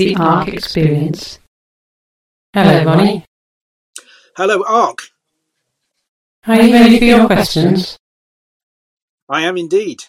[0.00, 1.38] the Arque experience.
[2.54, 3.24] Hello, Ronnie.
[4.34, 5.02] Hello, Arque.
[6.46, 7.98] Are you ready for your questions?
[9.28, 10.04] I am indeed.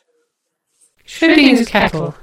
[1.05, 2.15] Schrodinger's cattle.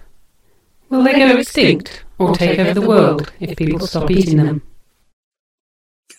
[0.89, 4.63] Will they go extinct or take over the world if people stop eating them?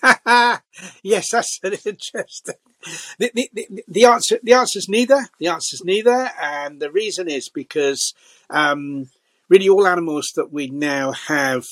[1.01, 2.55] yes, that's an interesting.
[3.17, 5.27] The, the, the, the answer the answer is neither.
[5.39, 8.13] The answer is neither, and the reason is because
[8.51, 9.09] um,
[9.49, 11.65] really all animals that we now have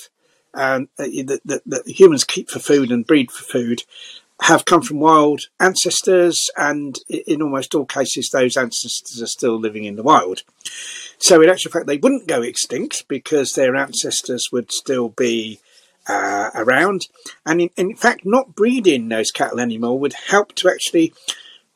[0.54, 3.84] um, that, that, that humans keep for food and breed for food
[4.41, 9.86] have come from wild ancestors, and in almost all cases, those ancestors are still living
[9.86, 10.44] in the wild.
[11.17, 15.59] So, in actual fact, they wouldn't go extinct because their ancestors would still be
[16.08, 17.08] uh, around.
[17.45, 21.14] And in, in, fact, not breeding those cattle anymore would help to actually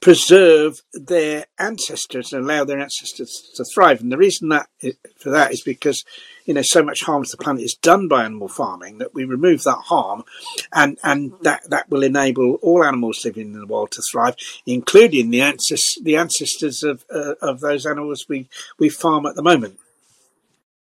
[0.02, 4.02] preserve their ancestors and allow their ancestors to thrive.
[4.02, 4.68] And the reason that
[5.18, 6.04] for that is because
[6.46, 9.24] you know so much harm to the planet is done by animal farming that we
[9.24, 10.24] remove that harm,
[10.74, 14.35] and and that that will enable all animals living in the wild to thrive,
[14.66, 19.44] including the ancestors the ancestors of uh, of those animals we we farm at the
[19.44, 19.77] moment.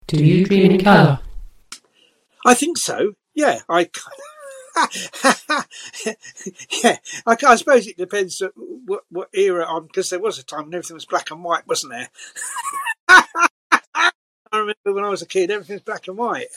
[0.07, 1.21] Do you dream in colour?
[2.47, 3.15] I think so.
[3.35, 3.91] Yeah, I.
[6.83, 10.65] yeah, I, I, suppose it depends what, what era I'm because there was a time
[10.65, 12.09] when everything was black and white, wasn't there?
[14.53, 16.49] I remember when I was a kid, everything's black and white.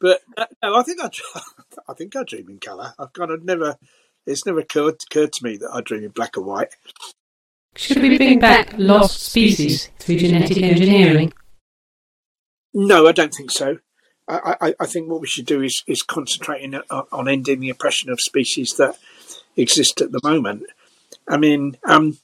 [0.00, 1.10] But uh, no, I think I,
[1.88, 2.94] I think I dream in colour.
[2.98, 3.76] I've kind of never,
[4.26, 6.74] it's never occurred, occurred to me that I dream in black and white.
[7.74, 11.32] Should we bring back lost species through genetic engineering?
[12.74, 13.78] No, I don't think so.
[14.28, 18.20] I, I, think what we should do is, is concentrating on ending the oppression of
[18.20, 18.96] species that
[19.56, 20.64] exist at the moment.
[21.28, 22.18] I mean, um,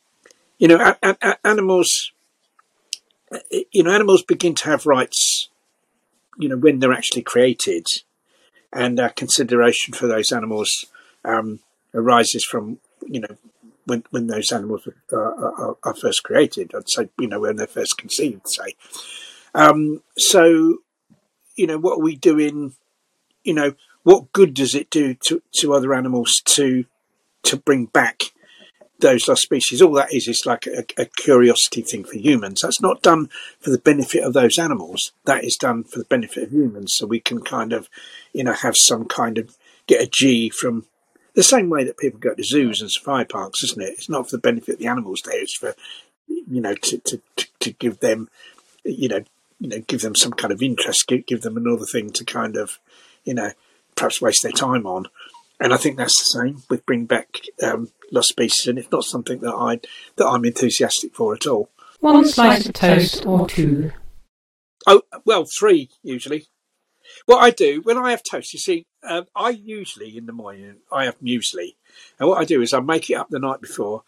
[0.58, 2.12] you know, a, a, animals,
[3.70, 5.48] you know, animals begin to have rights,
[6.38, 7.86] you know, when they're actually created,
[8.72, 10.84] and uh, consideration for those animals
[11.24, 11.60] um,
[11.94, 13.36] arises from, you know,
[13.86, 16.74] when when those animals are, are, are, first created.
[16.74, 18.74] I'd say, you know, when they're first conceived, say.
[19.54, 20.78] Um, so
[21.58, 22.74] you know, what are we doing?
[23.42, 23.74] You know,
[24.04, 26.84] what good does it do to, to other animals to
[27.42, 28.32] to bring back
[29.00, 29.82] those lost species?
[29.82, 32.62] All that is is like a, a curiosity thing for humans.
[32.62, 33.28] That's not done
[33.60, 35.12] for the benefit of those animals.
[35.24, 37.88] That is done for the benefit of humans, so we can kind of,
[38.32, 40.86] you know, have some kind of get a G from
[41.34, 43.94] the same way that people go to zoos and safari parks, isn't it?
[43.94, 45.40] It's not for the benefit of the animals there.
[45.40, 45.74] It's for
[46.28, 47.20] you know to to,
[47.60, 48.28] to give them
[48.84, 49.24] you know
[49.60, 52.56] you know, give them some kind of interest, give, give them another thing to kind
[52.56, 52.78] of,
[53.24, 53.50] you know,
[53.96, 55.06] perhaps waste their time on.
[55.60, 59.04] And I think that's the same with bring back um, lost species, and it's not
[59.04, 59.80] something that I
[60.16, 61.68] that I'm enthusiastic for at all.
[62.00, 63.90] One slice of toast or two.
[64.86, 66.46] Oh well, three usually.
[67.26, 70.76] What I do when I have toast, you see, um, I usually in the morning
[70.92, 71.74] I have muesli,
[72.20, 74.04] and what I do is I make it up the night before,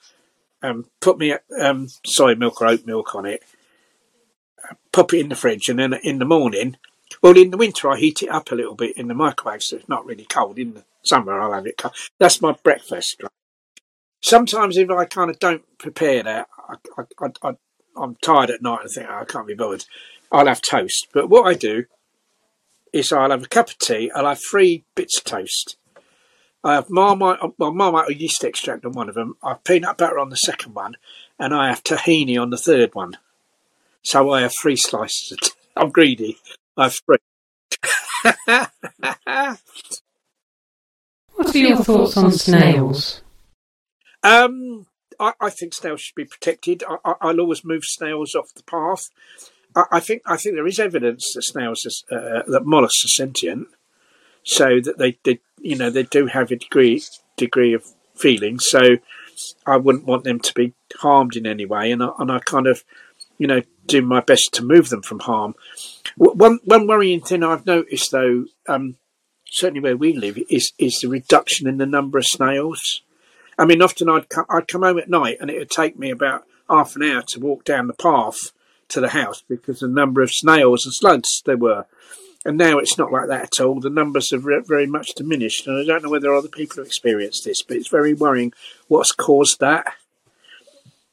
[0.63, 3.43] um, put me um, soy milk or oat milk on it,
[4.93, 6.77] pop it in the fridge, and then in the morning,
[7.23, 9.77] well, in the winter I heat it up a little bit in the microwave, so
[9.77, 10.59] it's not really cold.
[10.59, 11.95] In the summer I'll have it cold.
[12.19, 13.23] That's my breakfast.
[14.21, 17.57] Sometimes if I kind of don't prepare that, I, I, I,
[17.97, 19.85] I'm tired at night and think oh, I can't be bothered.
[20.31, 21.09] I'll have toast.
[21.13, 21.87] But what I do
[22.93, 24.11] is I'll have a cup of tea.
[24.15, 25.77] I'll have three bits of toast.
[26.63, 29.37] I have marmite, uh, well, marmite or yeast extract on one of them.
[29.43, 30.97] I have peanut butter on the second one,
[31.39, 33.17] and I have tahini on the third one.
[34.03, 35.33] So I have three slices.
[35.33, 36.39] Of I'm greedy.
[36.77, 37.17] I have three.
[41.35, 43.23] what are your thoughts on snails?
[44.23, 44.87] Um,
[45.19, 46.83] I, I, think snails should be protected.
[47.05, 49.09] I, will always move snails off the path.
[49.75, 53.09] I, I, think I think there is evidence that snails are, uh, that mollusks are
[53.09, 53.69] sentient,
[54.43, 57.03] so that they, they you know they do have a degree
[57.37, 58.59] degree of feeling.
[58.59, 58.99] So
[59.65, 62.67] I wouldn't want them to be harmed in any way, and I, and I kind
[62.67, 62.85] of
[63.41, 65.55] you know, do my best to move them from harm.
[66.17, 68.97] One one worrying thing I've noticed, though, um,
[69.47, 73.03] certainly where we live, is is the reduction in the number of snails.
[73.59, 76.11] I mean, often I'd come, I'd come home at night, and it would take me
[76.11, 78.53] about half an hour to walk down the path
[78.89, 81.87] to the house because the number of snails and slugs there were.
[82.45, 83.81] And now it's not like that at all.
[83.81, 87.45] The numbers have very much diminished, and I don't know whether other people have experienced
[87.45, 88.55] this, but it's very worrying
[88.89, 89.95] what's caused that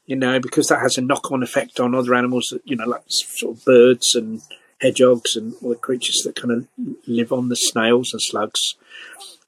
[0.08, 2.86] you know, because that has a knock on effect on other animals, that, you know,
[2.86, 4.42] like sort of birds and
[4.82, 6.68] hedgehogs and all the creatures that kind of
[7.06, 8.76] live on the snails and slugs.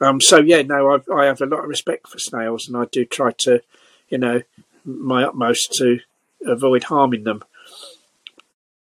[0.02, 2.86] Um, so yeah, no, I've, I have a lot of respect for snails, and I
[2.86, 3.62] do try to,
[4.10, 4.42] you know,
[4.86, 6.00] my utmost to
[6.46, 7.44] avoid harming them.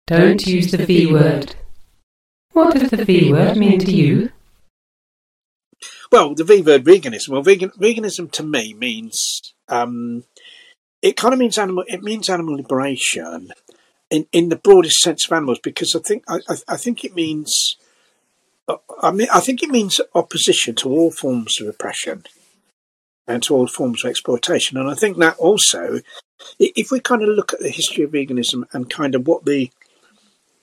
[0.06, 1.54] Don't use the V word.
[2.52, 4.30] What does the V word mean to you?
[6.10, 7.30] Well, the V word veganism.
[7.30, 10.24] Well, vegan, veganism to me means um,
[11.02, 11.84] it kind of means animal.
[11.88, 13.52] It means animal liberation
[14.10, 16.38] in in the broadest sense of animals, because I think I,
[16.68, 17.76] I, think it means.
[19.02, 22.24] I mean, I think it means opposition to all forms of oppression
[23.26, 24.78] and to all forms of exploitation.
[24.78, 26.00] And I think that also,
[26.58, 29.70] if we kind of look at the history of veganism and kind of what the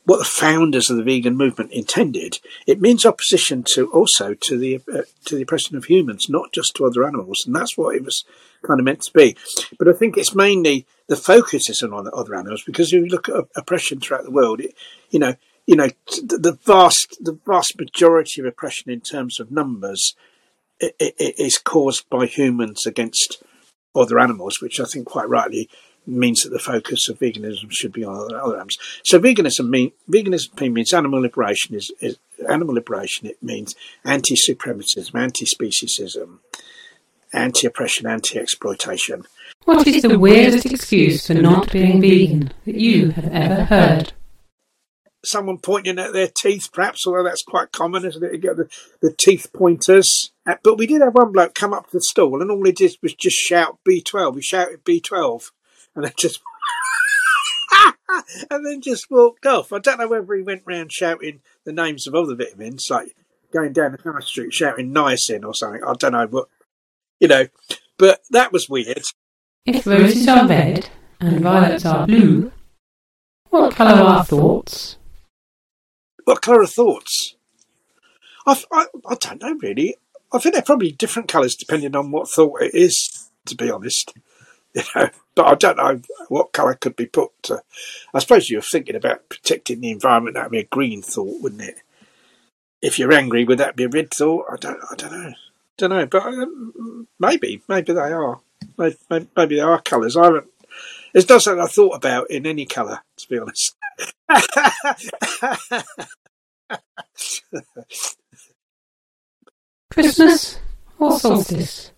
[0.10, 4.82] what the founders of the vegan movement intended, it means opposition to also to the
[4.92, 8.04] uh, to the oppression of humans, not just to other animals, and that's what it
[8.04, 8.26] was
[8.66, 9.38] kind of meant to be.
[9.78, 13.30] But I think it's mainly the focus is on other animals because if you look
[13.30, 14.74] at oppression throughout the world, it,
[15.12, 15.36] you know,
[15.68, 15.90] you know,
[16.24, 20.16] the vast the vast majority of oppression in terms of numbers
[21.00, 23.44] is caused by humans against
[23.96, 25.70] other animals, which I think quite rightly
[26.10, 28.78] means that the focus of veganism should be on other, other animals.
[29.04, 32.18] So veganism mean veganism means animal liberation is, is
[32.48, 33.28] animal liberation.
[33.28, 36.40] It means anti-supremacism, anti-speciesism,
[37.34, 39.26] anti-oppression, anti-exploitation.
[39.66, 44.14] What is the weirdest excuse for not being vegan that you have ever heard?
[45.24, 48.32] Someone pointing at their teeth, perhaps, although that's quite common, isn't it?
[48.32, 48.70] You get the,
[49.02, 50.32] the teeth pointers.
[50.48, 52.72] Uh, but we did have one bloke come up to the stall, and all he
[52.72, 54.36] did was just shout B12.
[54.36, 55.52] He shouted B12
[55.96, 56.42] and then just
[58.50, 59.72] and then just walked off.
[59.72, 63.16] I don't know whether he went round shouting the names of other vitamins, like
[63.52, 65.84] going down the high street shouting niacin or something.
[65.84, 66.48] I don't know what,
[67.20, 67.48] you know,
[67.98, 69.04] but that was weird.
[69.66, 70.90] If roses are red
[71.20, 72.52] and violets are blue,
[73.50, 74.98] what colour are thoughts?
[76.24, 77.36] What colour are thoughts?
[78.46, 79.96] I, I, I don't know really.
[80.32, 84.14] I think they're probably different colours depending on what thought it is, to be honest.
[84.74, 87.32] You know, but I don't know what colour could be put.
[87.44, 87.62] To,
[88.14, 90.36] I suppose you're thinking about protecting the environment.
[90.36, 91.82] That'd be a green thought, wouldn't it?
[92.82, 94.46] If you're angry, would that be a red thought?
[94.52, 94.80] I don't.
[94.90, 95.34] I don't know.
[95.78, 96.06] Don't know.
[96.06, 98.40] But um, maybe, maybe they are.
[98.78, 98.98] Maybe,
[99.36, 100.16] maybe they are colours.
[100.16, 100.48] I haven't.
[101.14, 103.76] It's not something I thought about in any colour, to be honest.
[109.92, 110.60] Christmas
[111.00, 111.92] or solstice?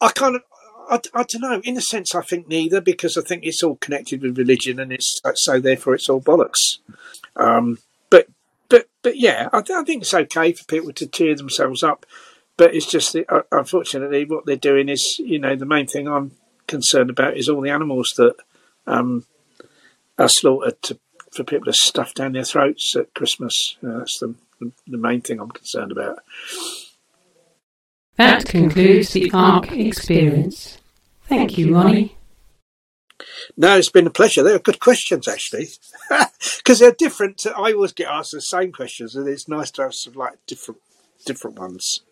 [0.00, 0.42] I kind of,
[0.88, 1.60] I, I don't know.
[1.64, 4.92] In a sense, I think neither because I think it's all connected with religion, and
[4.92, 6.78] it's so therefore it's all bollocks.
[7.36, 7.78] Um,
[8.10, 8.28] but
[8.68, 12.06] but but yeah, I, I, think it's okay for people to cheer themselves up.
[12.56, 16.32] But it's just uh, unfortunately, what they're doing is, you know, the main thing I'm
[16.66, 18.34] concerned about is all the animals that
[18.86, 19.24] um,
[20.18, 20.98] are slaughtered to,
[21.32, 23.76] for people to stuff down their throats at Christmas.
[23.86, 24.34] Uh, that's the
[24.86, 26.20] the main thing I'm concerned about.
[28.16, 30.75] That concludes the Arque experience.
[31.28, 32.16] Thank you, Ronnie.
[33.56, 34.42] No, it's been a pleasure.
[34.42, 35.68] They are good questions, actually,
[36.58, 37.46] because they're different.
[37.46, 40.80] I always get asked the same questions, and it's nice to have some like different,
[41.24, 42.02] different ones.